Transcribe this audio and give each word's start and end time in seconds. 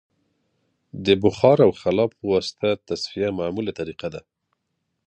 د 1.05 1.07
بخار 1.23 1.57
او 1.65 1.71
خلا 1.81 2.05
په 2.13 2.21
واسطه 2.31 2.69
تصفیه 2.87 3.29
معموله 3.39 3.71
طریقه 3.79 4.07
ده 4.13 4.21